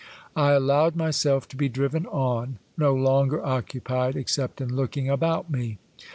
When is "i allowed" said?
0.35-0.95